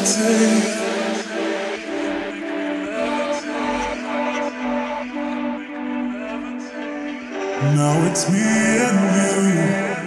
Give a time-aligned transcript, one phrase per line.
[0.00, 0.06] Now
[8.06, 9.99] it's me and you.